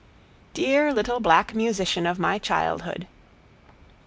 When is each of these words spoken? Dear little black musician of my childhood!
Dear 0.55 0.91
little 0.91 1.19
black 1.19 1.53
musician 1.53 2.07
of 2.07 2.17
my 2.17 2.39
childhood! 2.39 3.05